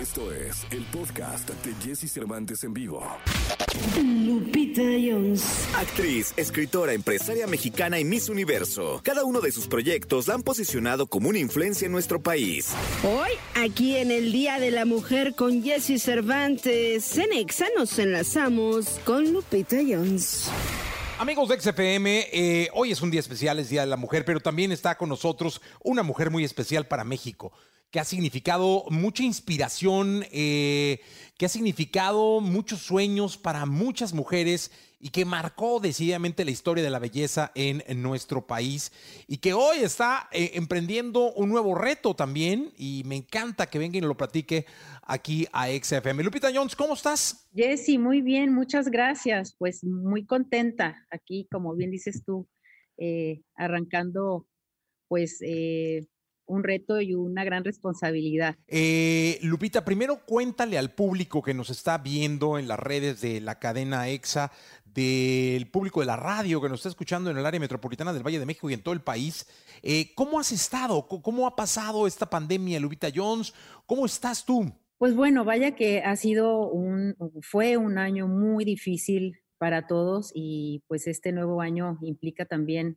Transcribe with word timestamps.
Esto 0.00 0.32
es 0.32 0.66
el 0.70 0.82
podcast 0.84 1.50
de 1.50 1.74
Jesse 1.74 2.10
Cervantes 2.10 2.64
en 2.64 2.72
vivo. 2.72 3.06
Lupita 4.02 4.80
Jones. 4.80 5.68
Actriz, 5.76 6.32
escritora, 6.38 6.94
empresaria 6.94 7.46
mexicana 7.46 8.00
y 8.00 8.04
Miss 8.04 8.30
Universo. 8.30 9.02
Cada 9.04 9.24
uno 9.24 9.42
de 9.42 9.52
sus 9.52 9.68
proyectos 9.68 10.26
la 10.26 10.34
han 10.34 10.42
posicionado 10.42 11.06
como 11.06 11.28
una 11.28 11.38
influencia 11.38 11.84
en 11.84 11.92
nuestro 11.92 12.22
país. 12.22 12.72
Hoy, 13.04 13.28
aquí 13.62 13.98
en 13.98 14.10
el 14.10 14.32
Día 14.32 14.58
de 14.58 14.70
la 14.70 14.86
Mujer 14.86 15.34
con 15.34 15.62
Jesse 15.62 16.02
Cervantes, 16.02 17.18
en 17.18 17.34
Exa 17.34 17.66
nos 17.76 17.98
enlazamos 17.98 19.00
con 19.04 19.30
Lupita 19.30 19.76
Jones. 19.86 20.48
Amigos 21.18 21.50
de 21.50 21.60
XFM, 21.60 22.28
eh, 22.32 22.70
hoy 22.72 22.92
es 22.92 23.02
un 23.02 23.10
día 23.10 23.20
especial, 23.20 23.58
es 23.58 23.68
Día 23.68 23.82
de 23.82 23.88
la 23.88 23.98
Mujer, 23.98 24.24
pero 24.24 24.40
también 24.40 24.72
está 24.72 24.96
con 24.96 25.10
nosotros 25.10 25.60
una 25.84 26.02
mujer 26.02 26.30
muy 26.30 26.42
especial 26.42 26.86
para 26.86 27.04
México 27.04 27.52
que 27.90 27.98
ha 27.98 28.04
significado 28.04 28.84
mucha 28.90 29.24
inspiración, 29.24 30.24
eh, 30.30 31.00
que 31.36 31.46
ha 31.46 31.48
significado 31.48 32.40
muchos 32.40 32.80
sueños 32.80 33.36
para 33.36 33.66
muchas 33.66 34.12
mujeres 34.12 34.70
y 35.00 35.08
que 35.08 35.24
marcó 35.24 35.80
decididamente 35.80 36.44
la 36.44 36.50
historia 36.50 36.84
de 36.84 36.90
la 36.90 36.98
belleza 36.98 37.50
en, 37.54 37.80
nuestro 38.02 38.46
país 38.46 38.92
y 39.26 39.38
que 39.38 39.54
hoy 39.54 39.78
está 39.78 40.28
eh, 40.30 40.52
emprendiendo 40.54 41.32
un 41.32 41.48
nuevo 41.48 41.74
reto 41.74 42.14
también 42.14 42.70
y 42.76 43.02
me 43.06 43.16
encanta 43.16 43.66
que 43.66 43.78
venga 43.78 43.96
y 43.96 44.02
lo 44.02 44.16
platique 44.16 44.66
aquí 45.02 45.46
a 45.52 45.68
XFM. 45.68 46.22
Lupita 46.22 46.50
Jones, 46.54 46.76
¿cómo 46.76 46.94
estás? 46.94 47.48
Jessy, 47.54 47.98
muy 47.98 48.20
bien, 48.20 48.52
muchas 48.52 48.88
gracias. 48.88 49.56
Pues 49.58 49.82
muy 49.82 50.26
contenta 50.26 51.06
aquí, 51.10 51.48
como 51.50 51.74
bien 51.74 51.90
dices 51.90 52.22
tú, 52.24 52.46
eh, 52.98 53.40
arrancando 53.56 54.46
pues 55.08 55.40
un 56.50 56.64
reto 56.64 57.00
y 57.00 57.14
una 57.14 57.44
gran 57.44 57.64
responsabilidad. 57.64 58.56
Eh, 58.66 59.38
Lupita, 59.42 59.84
primero 59.84 60.24
cuéntale 60.26 60.78
al 60.78 60.92
público 60.92 61.42
que 61.42 61.54
nos 61.54 61.70
está 61.70 61.98
viendo 61.98 62.58
en 62.58 62.68
las 62.68 62.78
redes 62.78 63.20
de 63.20 63.40
la 63.40 63.58
cadena 63.58 64.08
EXA, 64.08 64.50
del 64.84 65.70
público 65.70 66.00
de 66.00 66.06
la 66.06 66.16
radio 66.16 66.60
que 66.60 66.68
nos 66.68 66.80
está 66.80 66.88
escuchando 66.88 67.30
en 67.30 67.38
el 67.38 67.46
área 67.46 67.60
metropolitana 67.60 68.12
del 68.12 68.26
Valle 68.26 68.40
de 68.40 68.46
México 68.46 68.68
y 68.68 68.74
en 68.74 68.82
todo 68.82 68.92
el 68.92 69.02
país, 69.02 69.46
eh, 69.82 70.12
¿cómo 70.14 70.40
has 70.40 70.50
estado? 70.50 71.06
¿Cómo 71.06 71.46
ha 71.46 71.54
pasado 71.54 72.06
esta 72.06 72.28
pandemia, 72.28 72.80
Lupita 72.80 73.08
Jones? 73.14 73.54
¿Cómo 73.86 74.04
estás 74.04 74.44
tú? 74.44 74.72
Pues 74.98 75.14
bueno, 75.14 75.44
vaya 75.44 75.74
que 75.74 76.02
ha 76.02 76.16
sido 76.16 76.68
un, 76.68 77.16
fue 77.40 77.76
un 77.76 77.98
año 77.98 78.26
muy 78.26 78.64
difícil 78.64 79.38
para 79.58 79.86
todos 79.86 80.32
y 80.34 80.82
pues 80.88 81.06
este 81.06 81.32
nuevo 81.32 81.60
año 81.60 81.98
implica 82.02 82.44
también 82.44 82.96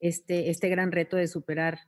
este, 0.00 0.50
este 0.50 0.68
gran 0.68 0.92
reto 0.92 1.16
de 1.16 1.28
superar 1.28 1.78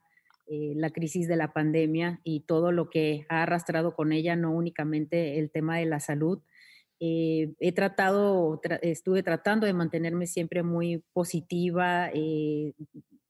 eh, 0.50 0.72
la 0.76 0.90
crisis 0.90 1.28
de 1.28 1.36
la 1.36 1.52
pandemia 1.52 2.20
y 2.24 2.40
todo 2.40 2.72
lo 2.72 2.88
que 2.88 3.26
ha 3.28 3.42
arrastrado 3.42 3.94
con 3.94 4.12
ella, 4.12 4.34
no 4.34 4.50
únicamente 4.50 5.38
el 5.38 5.50
tema 5.50 5.76
de 5.76 5.84
la 5.84 6.00
salud. 6.00 6.40
Eh, 7.00 7.52
he 7.60 7.72
tratado, 7.72 8.60
estuve 8.80 9.22
tratando 9.22 9.66
de 9.66 9.74
mantenerme 9.74 10.26
siempre 10.26 10.62
muy 10.62 11.04
positiva, 11.12 12.08
eh, 12.14 12.72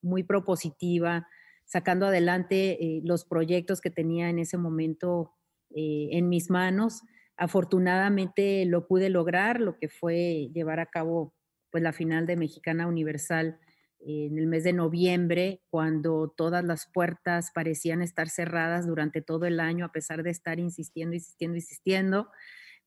muy 0.00 0.22
propositiva, 0.22 1.26
sacando 1.64 2.06
adelante 2.06 3.00
los 3.02 3.24
proyectos 3.24 3.80
que 3.80 3.90
tenía 3.90 4.30
en 4.30 4.38
ese 4.38 4.56
momento 4.56 5.34
en 5.70 6.28
mis 6.28 6.50
manos. 6.50 7.02
Afortunadamente 7.36 8.64
lo 8.64 8.86
pude 8.86 9.10
lograr, 9.10 9.60
lo 9.60 9.76
que 9.76 9.88
fue 9.88 10.50
llevar 10.54 10.80
a 10.80 10.86
cabo 10.86 11.34
pues 11.70 11.82
la 11.82 11.92
final 11.92 12.26
de 12.26 12.36
Mexicana 12.36 12.86
Universal 12.86 13.58
en 14.00 14.38
el 14.38 14.46
mes 14.46 14.64
de 14.64 14.72
noviembre, 14.72 15.60
cuando 15.70 16.32
todas 16.36 16.64
las 16.64 16.86
puertas 16.86 17.50
parecían 17.52 18.02
estar 18.02 18.28
cerradas 18.28 18.86
durante 18.86 19.22
todo 19.22 19.46
el 19.46 19.60
año, 19.60 19.84
a 19.84 19.92
pesar 19.92 20.22
de 20.22 20.30
estar 20.30 20.58
insistiendo, 20.58 21.14
insistiendo, 21.14 21.56
insistiendo. 21.56 22.30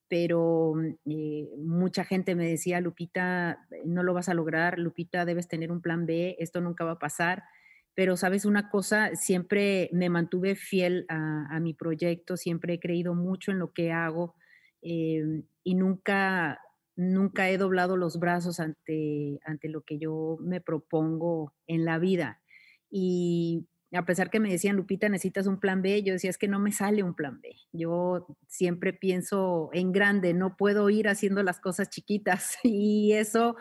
Pero 0.08 0.74
eh, 1.06 1.48
mucha 1.58 2.04
gente 2.04 2.34
me 2.34 2.46
decía, 2.46 2.80
Lupita, 2.80 3.66
no 3.84 4.02
lo 4.02 4.14
vas 4.14 4.28
a 4.28 4.34
lograr, 4.34 4.78
Lupita, 4.78 5.24
debes 5.24 5.48
tener 5.48 5.70
un 5.70 5.80
plan 5.80 6.06
B, 6.06 6.36
esto 6.38 6.60
nunca 6.60 6.84
va 6.84 6.92
a 6.92 6.98
pasar. 6.98 7.44
Pero 7.94 8.16
sabes 8.16 8.44
una 8.44 8.70
cosa, 8.70 9.14
siempre 9.14 9.90
me 9.92 10.08
mantuve 10.08 10.54
fiel 10.54 11.04
a, 11.08 11.60
mi 11.60 11.74
proyecto, 11.74 12.36
siempre 12.38 12.74
he 12.74 12.80
creído 12.80 13.14
mucho 13.14 13.52
en 13.52 13.58
lo 13.58 13.72
que 13.72 13.92
hago 13.92 14.34
eh, 14.80 15.42
y 15.62 15.74
nunca 15.74 16.58
nunca 16.96 17.50
he 17.50 17.58
doblado 17.58 17.96
los 17.96 18.18
brazos 18.18 18.60
ante, 18.60 19.40
ante 19.44 19.68
lo 19.68 19.82
que 19.82 19.98
yo 19.98 20.38
me 20.40 20.60
propongo 20.60 21.54
en 21.66 21.84
la 21.84 21.98
vida. 21.98 22.40
Y 22.90 23.66
a 23.92 24.04
pesar 24.04 24.30
que 24.30 24.40
me 24.40 24.50
decían, 24.50 24.76
Lupita, 24.76 25.08
necesitas 25.08 25.46
un 25.46 25.60
plan 25.60 25.82
B, 25.82 26.02
yo 26.02 26.14
decía, 26.14 26.30
es 26.30 26.38
que 26.38 26.48
no 26.48 26.58
me 26.58 26.72
sale 26.72 27.02
un 27.02 27.14
plan 27.14 27.40
B. 27.40 27.54
Yo 27.72 28.26
siempre 28.46 28.92
pienso 28.92 29.70
en 29.72 29.92
grande, 29.92 30.34
no 30.34 30.56
puedo 30.56 30.88
ir 30.90 31.08
haciendo 31.08 31.42
las 31.42 31.60
cosas 31.60 31.90
chiquitas. 31.90 32.56
Y 32.64 33.12
eso, 33.12 33.56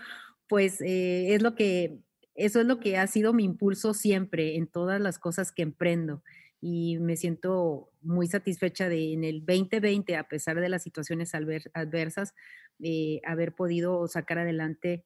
pues, 0.48 0.82
eh, 0.82 1.34
es 1.34 1.42
lo 1.42 1.56
que, 1.56 2.00
eso 2.36 2.62
es 2.62 2.66
lo 2.66 2.80
que 2.80 2.98
ha 2.98 3.08
sido 3.08 3.34
mi 3.34 3.44
impulso 3.44 3.94
siempre 3.94 4.56
en 4.56 4.68
todas 4.68 5.02
las 5.02 5.20
cosas 5.20 5.52
que 5.52 5.64
emprendo 5.64 6.24
y 6.62 7.00
me 7.00 7.18
siento 7.18 7.90
muy 8.02 8.28
satisfecha 8.28 8.88
de 8.88 9.14
en 9.14 9.24
el 9.24 9.40
2020, 9.40 10.16
a 10.16 10.28
pesar 10.28 10.62
de 10.62 10.70
las 10.70 10.84
situaciones 10.84 11.34
adversas, 11.34 12.36
eh, 12.80 13.20
haber 13.26 13.54
podido 13.54 14.08
sacar 14.08 14.38
adelante 14.38 15.04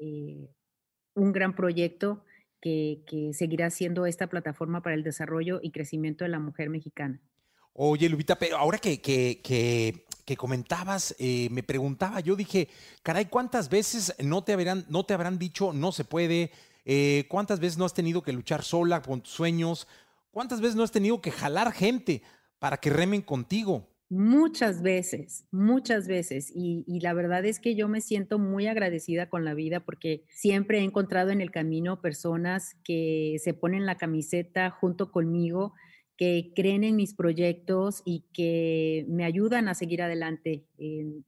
eh, 0.00 0.48
un 1.14 1.32
gran 1.32 1.54
proyecto 1.54 2.24
que, 2.60 3.02
seguirá 3.34 3.68
siendo 3.68 4.06
esta 4.06 4.28
plataforma 4.28 4.82
para 4.82 4.94
el 4.94 5.02
desarrollo 5.02 5.60
y 5.62 5.70
crecimiento 5.70 6.24
de 6.24 6.30
la 6.30 6.38
mujer 6.38 6.70
mexicana. 6.70 7.20
Oye, 7.74 8.08
Lupita, 8.08 8.38
pero 8.38 8.56
ahora 8.56 8.78
que, 8.78 9.02
que, 9.02 10.36
comentabas, 10.36 11.14
eh, 11.18 11.48
me 11.50 11.62
preguntaba, 11.62 12.20
yo 12.20 12.34
dije, 12.34 12.68
caray, 13.02 13.26
¿cuántas 13.26 13.68
veces 13.68 14.14
no 14.24 14.42
te 14.42 14.54
habrán, 14.54 14.86
no 14.88 15.04
te 15.04 15.12
habrán 15.12 15.38
dicho 15.38 15.74
no 15.74 15.92
se 15.92 16.04
puede? 16.04 16.50
¿Cuántas 17.28 17.60
veces 17.60 17.78
no 17.78 17.84
has 17.84 17.94
tenido 17.94 18.22
que 18.22 18.32
luchar 18.32 18.62
sola 18.62 19.02
con 19.02 19.22
tus 19.22 19.32
sueños? 19.32 19.86
¿Cuántas 20.34 20.60
veces 20.60 20.74
no 20.74 20.82
has 20.82 20.90
tenido 20.90 21.20
que 21.20 21.30
jalar 21.30 21.70
gente 21.70 22.20
para 22.58 22.78
que 22.78 22.90
remen 22.90 23.22
contigo? 23.22 23.88
Muchas 24.10 24.82
veces, 24.82 25.46
muchas 25.52 26.08
veces. 26.08 26.50
Y, 26.52 26.84
la 26.98 27.12
verdad 27.12 27.44
es 27.44 27.60
que 27.60 27.76
yo 27.76 27.86
me 27.86 28.00
siento 28.00 28.40
muy 28.40 28.66
agradecida 28.66 29.28
con 29.28 29.44
la 29.44 29.54
vida 29.54 29.78
porque 29.78 30.24
siempre 30.30 30.80
he 30.80 30.82
encontrado 30.82 31.30
en 31.30 31.40
el 31.40 31.52
camino 31.52 32.00
personas 32.00 32.74
que 32.82 33.36
se 33.38 33.54
ponen 33.54 33.86
la 33.86 33.96
camiseta 33.96 34.70
junto 34.70 35.12
conmigo, 35.12 35.72
que 36.16 36.52
creen 36.56 36.82
en 36.82 36.96
mis 36.96 37.14
proyectos 37.14 38.02
y 38.04 38.24
que 38.32 39.06
me 39.08 39.24
ayudan 39.24 39.68
a 39.68 39.74
seguir 39.74 40.02
adelante. 40.02 40.66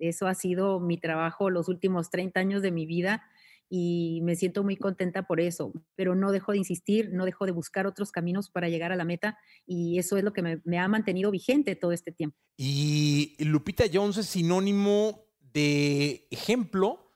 Eso 0.01 0.27
ha 0.27 0.35
sido 0.35 0.81
mi 0.81 0.99
trabajo 0.99 1.49
los 1.49 1.69
últimos 1.69 2.11
30 2.11 2.41
años 2.41 2.61
de 2.61 2.73
mi 2.73 2.87
vida 2.87 3.23
y 3.69 4.21
me 4.23 4.37
siento 4.37 4.63
muy 4.63 4.77
contenta 4.77 5.27
por 5.27 5.41
eso, 5.41 5.73
pero 5.95 6.15
no 6.15 6.33
dejo 6.33 6.53
de 6.53 6.59
insistir, 6.59 7.11
no 7.13 7.25
dejo 7.25 7.47
de 7.47 7.53
buscar 7.53 7.87
otros 7.87 8.13
caminos 8.13 8.51
para 8.51 8.69
llegar 8.69 8.93
a 8.93 8.97
la 8.97 9.05
meta 9.05 9.39
y 9.67 9.99
eso 9.99 10.17
es 10.17 10.25
lo 10.25 10.33
que 10.33 10.61
me, 10.63 10.79
ha 10.79 10.89
mantenido 10.89 11.31
vigente 11.31 11.75
todo 11.77 11.93
este 11.93 12.13
tiempo. 12.13 12.37
Y 12.57 13.37
Lupita 13.41 13.85
Jones 13.93 14.19
es 14.19 14.27
sinónimo 14.27 15.27
de 15.41 16.27
ejemplo 16.31 17.11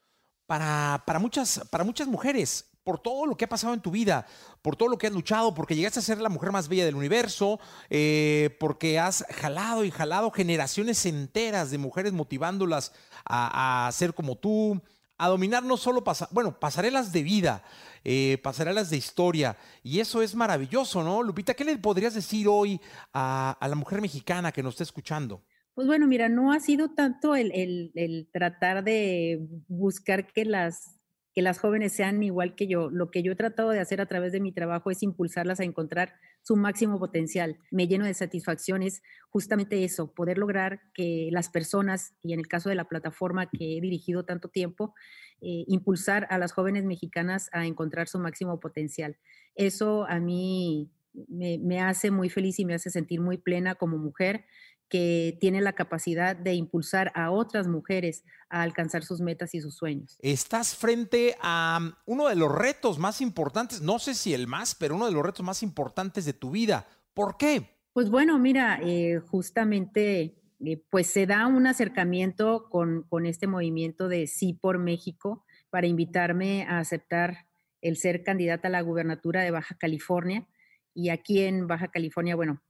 para, 0.46 1.04
para, 1.06 1.18
muchas, 1.18 1.68
para 1.70 1.84
muchas 1.84 2.08
mujeres 2.08 2.70
por 2.82 2.98
todo 2.98 3.26
lo 3.26 3.36
que 3.36 3.44
ha 3.44 3.48
pasado 3.48 3.74
en 3.74 3.80
tu 3.80 3.90
vida, 3.90 4.26
por 4.62 4.74
todo 4.74 4.88
lo 4.88 4.98
que 4.98 5.06
has 5.06 5.12
luchado, 5.12 5.54
porque 5.54 5.76
llegaste 5.76 6.00
a 6.00 6.02
ser 6.02 6.20
la 6.20 6.28
mujer 6.28 6.50
más 6.50 6.68
bella 6.68 6.84
del 6.84 6.96
universo, 6.96 7.60
eh, 7.90 8.56
porque 8.58 8.98
has 8.98 9.24
jalado 9.30 9.84
y 9.84 9.90
jalado 9.90 10.30
generaciones 10.30 11.04
enteras 11.06 11.70
de 11.70 11.78
mujeres 11.78 12.12
motivándolas 12.12 12.92
a, 13.24 13.86
a 13.86 13.92
ser 13.92 14.14
como 14.14 14.36
tú, 14.36 14.82
a 15.20 15.28
dominar 15.28 15.62
no 15.62 15.76
solo, 15.76 16.02
bueno, 16.30 16.58
pasarelas 16.58 17.12
de 17.12 17.22
vida, 17.22 17.62
eh, 18.04 18.38
pasarelas 18.42 18.88
de 18.88 18.96
historia, 18.96 19.54
y 19.82 20.00
eso 20.00 20.22
es 20.22 20.34
maravilloso, 20.34 21.04
¿no? 21.04 21.22
Lupita, 21.22 21.52
¿qué 21.52 21.62
le 21.62 21.76
podrías 21.76 22.14
decir 22.14 22.48
hoy 22.48 22.80
a, 23.12 23.58
la 23.60 23.74
mujer 23.74 24.00
mexicana 24.00 24.50
que 24.50 24.62
nos 24.62 24.74
está 24.74 24.84
escuchando? 24.84 25.42
Pues 25.74 25.86
bueno, 25.86 26.06
mira, 26.06 26.30
no 26.30 26.52
ha 26.52 26.60
sido 26.60 26.92
tanto 26.92 27.36
el 27.36 28.28
tratar 28.32 28.82
de 28.82 29.46
buscar 29.68 30.26
que 30.32 30.46
las 30.46 30.99
que 31.34 31.42
las 31.42 31.58
jóvenes 31.58 31.92
sean 31.92 32.22
igual 32.22 32.54
que 32.54 32.66
yo. 32.66 32.90
Lo 32.90 33.10
que 33.10 33.22
yo 33.22 33.32
he 33.32 33.36
tratado 33.36 33.70
de 33.70 33.80
hacer 33.80 34.00
a 34.00 34.06
través 34.06 34.32
de 34.32 34.40
mi 34.40 34.52
trabajo 34.52 34.90
es 34.90 35.02
impulsarlas 35.02 35.60
a 35.60 35.64
encontrar 35.64 36.14
su 36.42 36.56
máximo 36.56 36.98
potencial. 36.98 37.58
Me 37.70 37.86
lleno 37.86 38.04
de 38.04 38.14
satisfacciones 38.14 39.02
justamente 39.28 39.84
eso, 39.84 40.12
poder 40.12 40.38
lograr 40.38 40.80
que 40.94 41.28
las 41.30 41.48
personas, 41.48 42.14
y 42.22 42.32
en 42.32 42.40
el 42.40 42.48
caso 42.48 42.68
de 42.68 42.74
la 42.74 42.88
plataforma 42.88 43.48
que 43.48 43.78
he 43.78 43.80
dirigido 43.80 44.24
tanto 44.24 44.48
tiempo, 44.48 44.94
eh, 45.40 45.64
impulsar 45.68 46.26
a 46.30 46.38
las 46.38 46.52
jóvenes 46.52 46.84
mexicanas 46.84 47.48
a 47.52 47.66
encontrar 47.66 48.08
su 48.08 48.18
máximo 48.18 48.58
potencial. 48.58 49.16
Eso 49.54 50.06
a 50.08 50.18
mí 50.18 50.90
me, 51.28 51.58
me 51.58 51.80
hace 51.80 52.10
muy 52.10 52.28
feliz 52.28 52.58
y 52.58 52.64
me 52.64 52.74
hace 52.74 52.90
sentir 52.90 53.20
muy 53.20 53.38
plena 53.38 53.74
como 53.74 53.98
mujer 53.98 54.44
que 54.90 55.38
tiene 55.40 55.60
la 55.60 55.72
capacidad 55.72 56.36
de 56.36 56.54
impulsar 56.54 57.12
a 57.14 57.30
otras 57.30 57.68
mujeres 57.68 58.24
a 58.50 58.62
alcanzar 58.62 59.04
sus 59.04 59.20
metas 59.20 59.54
y 59.54 59.60
sus 59.60 59.76
sueños. 59.76 60.18
Estás 60.20 60.74
frente 60.74 61.36
a 61.40 61.78
mm, 61.80 61.92
uno 62.06 62.28
de 62.28 62.34
los 62.34 62.52
retos 62.52 62.98
más 62.98 63.20
importantes, 63.20 63.80
no 63.80 64.00
sé 64.00 64.14
si 64.14 64.34
el 64.34 64.48
más, 64.48 64.74
pero 64.74 64.96
uno 64.96 65.06
de 65.06 65.12
los 65.12 65.24
retos 65.24 65.46
más 65.46 65.62
importantes 65.62 66.24
de 66.24 66.32
tu 66.32 66.50
vida. 66.50 66.86
¿Por 67.14 67.36
qué? 67.36 67.78
Pues 67.92 68.10
bueno, 68.10 68.38
mira, 68.38 68.80
eh, 68.82 69.20
justamente 69.30 70.34
eh, 70.64 70.82
pues 70.90 71.06
se 71.06 71.24
da 71.26 71.46
un 71.46 71.68
acercamiento 71.68 72.68
con, 72.68 73.04
con 73.04 73.26
este 73.26 73.46
movimiento 73.46 74.08
de 74.08 74.26
Sí 74.26 74.54
por 74.54 74.78
México 74.78 75.44
para 75.70 75.86
invitarme 75.86 76.64
a 76.64 76.78
aceptar 76.80 77.46
el 77.80 77.96
ser 77.96 78.24
candidata 78.24 78.66
a 78.66 78.72
la 78.72 78.82
gubernatura 78.82 79.42
de 79.42 79.52
Baja 79.52 79.76
California. 79.78 80.48
Y 80.94 81.10
aquí 81.10 81.42
en 81.42 81.68
Baja 81.68 81.88
California, 81.88 82.34
bueno, 82.34 82.60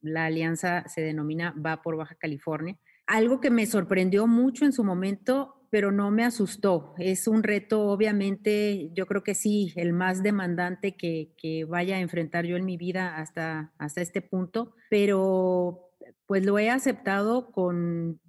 la 0.00 0.26
alianza 0.26 0.88
se 0.88 1.00
denomina 1.00 1.54
Va 1.64 1.82
por 1.82 1.96
Baja 1.96 2.14
California. 2.14 2.78
Algo 3.06 3.40
que 3.40 3.50
me 3.50 3.66
sorprendió 3.66 4.26
mucho 4.26 4.64
en 4.64 4.72
su 4.72 4.84
momento 4.84 5.60
pero 5.70 5.92
no 5.92 6.10
me 6.10 6.24
asustó. 6.24 6.94
Es 6.98 7.28
un 7.28 7.42
reto, 7.42 7.82
obviamente, 7.86 8.90
yo 8.92 9.06
creo 9.06 9.22
que 9.22 9.34
sí, 9.34 9.72
el 9.76 9.92
más 9.92 10.22
demandante 10.22 10.96
que, 10.96 11.64
vaya 11.68 11.96
a 11.96 12.00
enfrentar 12.00 12.44
yo 12.44 12.56
en 12.56 12.64
mi 12.64 12.76
vida 12.76 13.16
hasta, 13.16 13.72
hasta 13.78 14.00
este 14.00 14.20
punto, 14.20 14.74
pero 14.90 15.92
pues 16.26 16.44
lo 16.44 16.58
he 16.58 16.70
aceptado 16.70 17.52
con, 17.52 18.20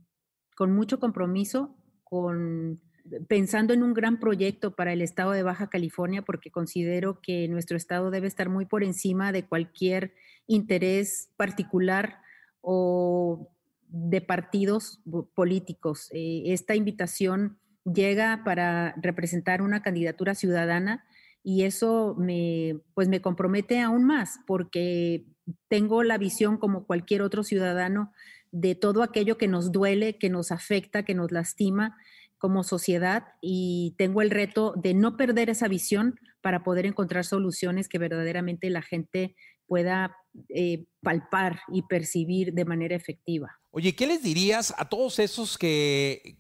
con 0.56 0.72
mucho 0.72 1.00
compromiso, 1.00 1.76
con 2.04 2.80
pensando 3.28 3.74
en 3.74 3.84
un 3.84 3.94
gran 3.94 4.20
proyecto 4.20 4.76
para 4.76 4.94
el 4.94 5.02
estado 5.02 5.32
de 5.32 5.44
Baja 5.44 5.70
California, 5.70 6.22
porque 6.22 6.52
considero 6.52 7.22
que 7.22 7.48
nuestro 7.48 7.78
estado 7.78 8.12
debe 8.12 8.28
estar 8.28 8.50
muy 8.50 8.66
por 8.66 8.84
encima 8.84 9.32
de 9.32 9.46
cualquier 9.46 10.14
interés 10.48 11.30
particular 11.38 12.20
o 12.62 13.50
de 13.88 14.22
partidos 14.22 15.02
políticos. 15.34 16.10
Eh, 16.12 16.44
esta 16.48 16.76
invitación 16.76 17.60
llega 17.84 18.44
para 18.46 18.94
representar 19.02 19.62
una 19.62 19.82
candidatura 19.82 20.36
ciudadana 20.36 21.04
y 21.44 21.64
eso 21.64 22.16
me, 22.18 22.80
pues 22.94 23.10
me 23.10 23.22
compromete 23.22 23.80
aún 23.82 24.06
más 24.06 24.40
porque 24.46 25.26
tengo 25.68 26.04
la 26.04 26.18
visión 26.18 26.58
como 26.58 26.86
cualquier 26.86 27.22
otro 27.22 27.44
ciudadano 27.44 28.12
de 28.52 28.76
todo 28.76 29.02
aquello 29.02 29.38
que 29.38 29.48
nos 29.48 29.72
duele, 29.72 30.18
que 30.18 30.30
nos 30.30 30.52
afecta, 30.52 31.04
que 31.04 31.16
nos 31.16 31.32
lastima 31.32 31.98
como 32.42 32.64
sociedad 32.64 33.36
y 33.40 33.94
tengo 34.00 34.24
el 34.24 34.32
reto 34.32 34.74
de 34.76 34.96
no 34.96 35.16
perder 35.16 35.52
esa 35.52 35.68
visión 35.68 36.20
para 36.42 36.64
poder 36.64 36.88
encontrar 36.88 37.24
soluciones 37.24 37.88
que 37.88 38.00
verdaderamente 38.00 38.72
la 38.72 38.82
gente 38.82 39.36
pueda 39.68 40.18
eh, 40.50 40.86
palpar 41.04 41.60
y 41.72 41.84
percibir 41.84 42.54
de 42.54 42.66
manera 42.66 42.96
efectiva. 42.96 43.60
Oye, 43.70 43.96
¿qué 43.96 44.08
les 44.08 44.24
dirías 44.24 44.74
a 44.76 44.90
todos 44.90 45.20
esos 45.20 45.56
que, 45.56 46.36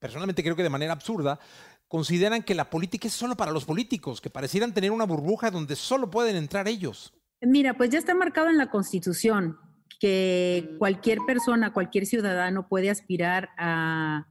personalmente 0.00 0.42
creo 0.42 0.56
que 0.56 0.64
de 0.64 0.70
manera 0.70 0.92
absurda, 0.92 1.38
consideran 1.86 2.42
que 2.42 2.56
la 2.56 2.68
política 2.68 3.06
es 3.06 3.14
solo 3.14 3.36
para 3.36 3.52
los 3.52 3.64
políticos, 3.64 4.20
que 4.20 4.28
parecieran 4.28 4.74
tener 4.74 4.90
una 4.90 5.06
burbuja 5.06 5.52
donde 5.52 5.76
solo 5.76 6.10
pueden 6.10 6.34
entrar 6.34 6.66
ellos? 6.66 7.14
Mira, 7.40 7.74
pues 7.74 7.90
ya 7.90 8.00
está 8.00 8.12
marcado 8.16 8.48
en 8.48 8.58
la 8.58 8.70
Constitución 8.70 9.56
que 10.00 10.74
cualquier 10.80 11.20
persona, 11.24 11.72
cualquier 11.72 12.06
ciudadano 12.06 12.66
puede 12.66 12.90
aspirar 12.90 13.50
a, 13.56 14.26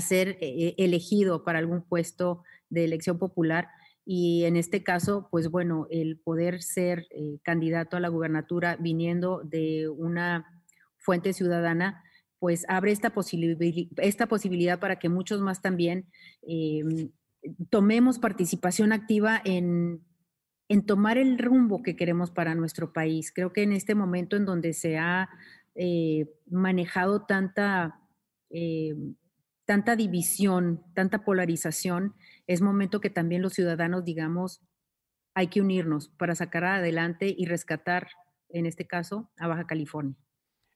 ser 0.00 0.38
eh, 0.40 0.74
elegido 0.78 1.44
para 1.44 1.58
algún 1.58 1.82
puesto 1.82 2.42
de 2.68 2.84
elección 2.84 3.18
popular 3.18 3.68
y 4.08 4.44
en 4.44 4.54
este 4.54 4.84
caso, 4.84 5.26
pues 5.32 5.50
bueno, 5.50 5.88
el 5.90 6.20
poder 6.20 6.62
ser 6.62 7.08
eh, 7.10 7.40
candidato 7.42 7.96
a 7.96 8.00
la 8.00 8.08
gubernatura 8.08 8.76
viniendo 8.76 9.42
de 9.42 9.88
una 9.88 10.62
fuente 10.96 11.32
ciudadana, 11.32 12.04
pues 12.38 12.64
abre 12.68 12.92
esta, 12.92 13.12
esta 13.96 14.26
posibilidad 14.28 14.78
para 14.78 15.00
que 15.00 15.08
muchos 15.08 15.40
más 15.40 15.60
también 15.60 16.06
em, 16.42 17.10
tomemos 17.68 18.20
participación 18.20 18.92
activa 18.92 19.42
en, 19.44 20.04
tomar 20.86 21.18
el 21.18 21.38
rumbo 21.38 21.82
que 21.82 21.96
queremos 21.96 22.30
para 22.30 22.54
nuestro 22.54 22.92
país. 22.92 23.32
Creo 23.32 23.52
que 23.52 23.64
en 23.64 23.72
este 23.72 23.96
momento 23.96 24.36
en 24.36 24.44
donde 24.44 24.72
se 24.72 24.98
ha 24.98 25.28
eh, 25.74 26.28
manejado 26.48 27.26
tanta, 27.26 28.00
em, 28.50 29.16
tanta 29.66 29.96
división, 29.96 30.82
tanta 30.94 31.24
polarización, 31.24 32.14
es 32.46 32.62
momento 32.62 33.00
que 33.00 33.10
también 33.10 33.42
los 33.42 33.52
ciudadanos 33.52 34.04
digamos, 34.04 34.62
hay 35.34 35.48
que 35.48 35.60
unirnos 35.60 36.08
para 36.08 36.34
sacar 36.34 36.64
adelante 36.64 37.34
y 37.36 37.44
rescatar, 37.44 38.08
en 38.48 38.64
este 38.64 38.86
caso, 38.86 39.30
a 39.36 39.48
Baja 39.48 39.66
California. 39.66 40.16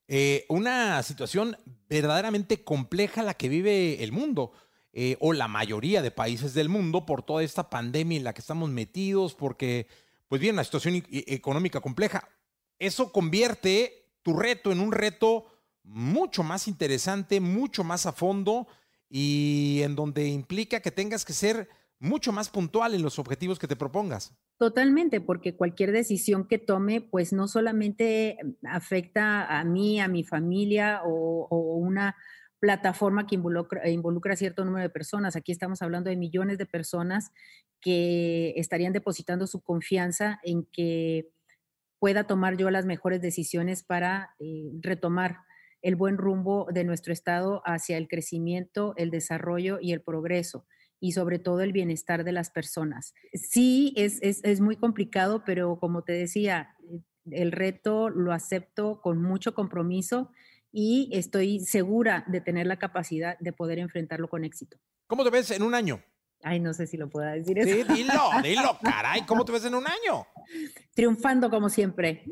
Eh, 0.06 0.44
una 0.48 1.02
situación 1.02 1.56
verdaderamente 1.88 2.62
compleja 2.64 3.22
la 3.22 3.34
que 3.34 3.48
vive 3.48 4.02
el 4.02 4.12
mundo. 4.12 4.52
Eh, 4.93 5.16
o 5.20 5.32
la 5.32 5.46
mayoría 5.46 6.02
de 6.02 6.10
países 6.10 6.52
del 6.52 6.69
mundo 6.69 7.06
por 7.06 7.22
toda 7.22 7.44
esta 7.44 7.70
pandemia 7.70 8.19
en 8.19 8.25
la 8.25 8.32
que 8.32 8.40
estamos 8.40 8.70
metidos, 8.70 9.36
porque, 9.36 9.86
pues 10.26 10.40
bien, 10.40 10.56
la 10.56 10.64
situación 10.64 10.96
e-, 10.96 11.04
económica 11.28 11.81
compleja. 11.81 12.28
Eso 12.76 13.12
convierte 13.12 14.08
tu 14.22 14.36
reto 14.36 14.72
en 14.72 14.81
un 14.81 14.90
reto 14.90 15.46
mucho 15.84 16.43
más 16.43 16.66
interesante, 16.66 17.40
mucho 17.40 17.84
más 17.84 18.04
a 18.04 18.12
fondo 18.12 18.66
y 19.10 19.80
en 19.82 19.96
donde 19.96 20.28
implica 20.28 20.80
que 20.80 20.92
tengas 20.92 21.24
que 21.24 21.32
ser 21.32 21.68
mucho 21.98 22.32
más 22.32 22.48
puntual 22.48 22.94
en 22.94 23.02
los 23.02 23.18
objetivos 23.18 23.58
que 23.58 23.68
te 23.68 23.76
propongas. 23.76 24.32
Totalmente, 24.58 25.20
porque 25.20 25.56
cualquier 25.56 25.92
decisión 25.92 26.46
que 26.46 26.58
tome, 26.58 27.00
pues 27.00 27.32
no 27.32 27.48
solamente 27.48 28.38
afecta 28.64 29.58
a 29.58 29.64
mí, 29.64 30.00
a 30.00 30.08
mi 30.08 30.24
familia 30.24 31.02
o, 31.04 31.48
una 31.50 32.16
plataforma 32.58 33.26
que 33.26 33.36
involucra, 33.36 33.88
involucra 33.88 34.36
cierto 34.36 34.64
número 34.64 34.82
de 34.82 34.90
personas. 34.90 35.34
Aquí 35.34 35.50
estamos 35.50 35.82
hablando 35.82 36.10
de 36.10 36.16
millones 36.16 36.58
de 36.58 36.66
personas 36.66 37.32
que 37.80 38.52
estarían 38.56 38.92
depositando 38.92 39.46
su 39.46 39.62
confianza 39.62 40.38
en 40.42 40.66
que 40.70 41.30
pueda 41.98 42.24
tomar 42.24 42.56
yo 42.56 42.70
las 42.70 42.86
mejores 42.86 43.20
decisiones 43.20 43.82
para 43.82 44.34
eh, 44.38 44.70
retomar 44.80 45.38
el 45.82 45.97
buen 45.97 46.19
rumbo 46.19 46.67
de 46.73 46.85
nuestro 46.85 47.12
Estado 47.12 47.62
hacia 47.65 47.97
el 47.97 48.09
crecimiento, 48.09 48.94
el 48.97 49.11
desarrollo 49.11 49.79
y 49.81 49.93
el 49.93 50.03
progreso 50.03 50.67
y 51.00 51.12
sobre 51.12 51.38
todo 51.38 51.61
el 51.62 51.73
bienestar 51.73 52.25
de 52.25 52.32
las 52.32 52.50
personas. 52.50 53.15
Sí, 53.32 53.94
es, 53.97 54.19
es, 54.21 54.61
muy 54.61 54.77
complicado, 54.77 55.43
pero 55.44 55.79
como 55.79 56.03
te 56.03 56.12
decía, 56.12 56.77
el 57.31 57.53
reto 57.53 58.11
lo 58.11 58.32
acepto 58.32 59.00
con 59.00 59.21
mucho 59.21 59.55
compromiso 59.55 60.31
y 60.73 61.09
estoy 61.12 61.61
segura 61.61 62.25
de 62.29 62.41
tener 62.41 62.67
la 62.67 62.79
capacidad 62.79 63.38
de 63.38 63.53
poder 63.53 63.79
enfrentarlo 63.79 64.29
con 64.29 64.44
éxito. 64.44 64.79
¿Cómo 65.06 65.25
te 65.25 65.31
ves 65.31 65.50
en 65.50 65.62
un 65.62 65.75
año? 65.75 66.03
Ay, 66.43 66.61
no 66.61 66.73
sé 66.73 66.87
si 66.87 66.97
lo 66.97 67.11
pueda 67.11 67.32
decir 67.32 67.59
eso. 67.59 67.69
Sí, 67.69 67.94
dilo, 67.94 68.31
dilo, 68.43 68.79
caray. 68.82 69.27
¿Cómo 69.27 69.44
te 69.44 69.53
ves 69.53 69.65
en 69.65 69.75
un 69.75 69.87
año? 69.87 70.27
Triunfando 70.94 71.50
como 71.50 71.69
siempre. 71.69 72.25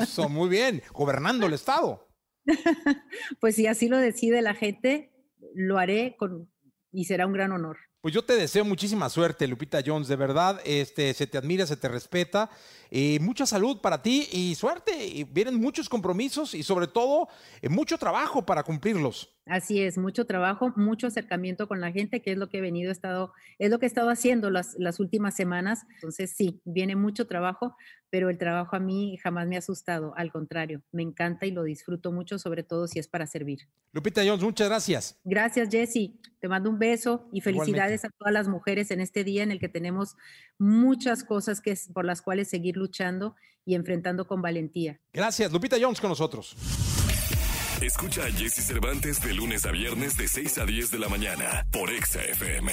Eso, 0.00 0.28
muy 0.28 0.48
bien. 0.48 0.82
Gobernando 0.92 1.46
el 1.46 1.52
Estado. 1.52 2.05
pues 3.40 3.56
si 3.56 3.66
así 3.66 3.88
lo 3.88 3.98
decide 3.98 4.42
la 4.42 4.54
gente, 4.54 5.12
lo 5.54 5.78
haré 5.78 6.16
con, 6.18 6.50
y 6.92 7.04
será 7.04 7.26
un 7.26 7.32
gran 7.32 7.52
honor. 7.52 7.78
Pues 8.00 8.14
yo 8.14 8.24
te 8.24 8.36
deseo 8.36 8.64
muchísima 8.64 9.10
suerte, 9.10 9.48
Lupita 9.48 9.80
Jones, 9.84 10.06
de 10.06 10.14
verdad, 10.14 10.60
este, 10.64 11.12
se 11.12 11.26
te 11.26 11.38
admira, 11.38 11.66
se 11.66 11.76
te 11.76 11.88
respeta, 11.88 12.50
y 12.90 13.18
mucha 13.20 13.46
salud 13.46 13.80
para 13.80 14.02
ti 14.02 14.28
y 14.32 14.54
suerte, 14.54 15.06
y 15.06 15.24
vienen 15.24 15.56
muchos 15.56 15.88
compromisos 15.88 16.54
y 16.54 16.62
sobre 16.62 16.86
todo 16.86 17.28
eh, 17.62 17.68
mucho 17.68 17.98
trabajo 17.98 18.44
para 18.44 18.62
cumplirlos. 18.62 19.32
Así 19.46 19.80
es, 19.80 19.96
mucho 19.96 20.26
trabajo, 20.26 20.72
mucho 20.74 21.06
acercamiento 21.06 21.68
con 21.68 21.80
la 21.80 21.92
gente, 21.92 22.20
que 22.20 22.32
es 22.32 22.38
lo 22.38 22.48
que 22.48 22.58
he 22.58 22.60
venido 22.60 22.90
estado, 22.90 23.32
es 23.60 23.70
lo 23.70 23.78
que 23.78 23.86
he 23.86 23.88
estado 23.88 24.10
haciendo 24.10 24.50
las, 24.50 24.74
las 24.76 24.98
últimas 24.98 25.36
semanas. 25.36 25.86
Entonces 25.94 26.32
sí, 26.36 26.60
viene 26.64 26.96
mucho 26.96 27.28
trabajo, 27.28 27.76
pero 28.10 28.28
el 28.28 28.38
trabajo 28.38 28.74
a 28.74 28.80
mí 28.80 29.16
jamás 29.18 29.46
me 29.46 29.54
ha 29.56 29.60
asustado, 29.60 30.14
al 30.16 30.32
contrario, 30.32 30.82
me 30.90 31.02
encanta 31.02 31.46
y 31.46 31.52
lo 31.52 31.62
disfruto 31.62 32.10
mucho, 32.10 32.38
sobre 32.38 32.64
todo 32.64 32.88
si 32.88 32.98
es 32.98 33.06
para 33.06 33.26
servir. 33.26 33.60
Lupita 33.92 34.22
Jones, 34.26 34.42
muchas 34.42 34.68
gracias. 34.68 35.20
Gracias, 35.22 35.68
Jesse. 35.70 36.12
Te 36.40 36.48
mando 36.48 36.68
un 36.68 36.78
beso 36.78 37.28
y 37.32 37.40
felicidades 37.40 38.04
a 38.04 38.10
todas 38.10 38.32
las 38.32 38.48
mujeres 38.48 38.90
en 38.90 39.00
este 39.00 39.22
día 39.22 39.42
en 39.42 39.50
el 39.50 39.58
que 39.58 39.68
tenemos 39.68 40.16
muchas 40.58 41.24
cosas 41.24 41.60
que, 41.60 41.76
por 41.92 42.04
las 42.04 42.20
cuales 42.20 42.48
seguir 42.76 42.78
luchando 42.78 43.34
y 43.64 43.74
enfrentando 43.74 44.26
con 44.26 44.42
valentía. 44.42 45.00
Gracias, 45.12 45.50
Lupita 45.52 45.76
Jones 45.80 46.00
con 46.00 46.10
nosotros. 46.10 46.56
Escucha 47.82 48.24
a 48.24 48.30
Jesse 48.30 48.64
Cervantes 48.64 49.20
de 49.20 49.34
lunes 49.34 49.66
a 49.66 49.70
viernes 49.70 50.16
de 50.16 50.28
6 50.28 50.58
a 50.58 50.64
10 50.64 50.90
de 50.90 50.98
la 50.98 51.08
mañana 51.08 51.66
por 51.70 51.90
Exa 51.90 52.22
FM. 52.22 52.72